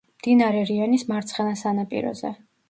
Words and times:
მდინარე 0.19 0.63
რიონის 0.69 1.05
მარცხენა 1.11 1.53
სანაპიროზე. 1.61 2.35